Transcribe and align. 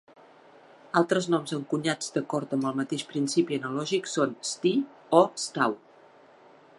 Altres 1.01 1.27
noms 1.33 1.53
encunyats 1.57 2.09
d'acord 2.15 2.55
amb 2.57 2.67
el 2.69 2.79
mateix 2.81 3.05
principi 3.11 3.59
analògic 3.61 4.09
són 4.15 4.33
"sti" 4.53 4.75
o 5.19 5.23
"stau". 5.47 5.81